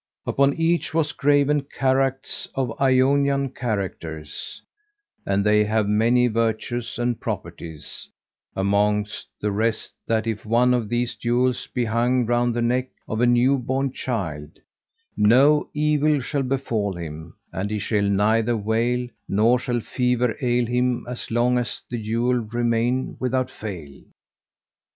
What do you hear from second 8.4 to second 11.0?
amongst the rest that if one of